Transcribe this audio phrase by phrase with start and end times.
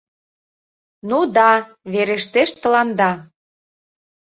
[1.09, 1.51] Ну да,
[1.91, 3.11] верештеш тыланда!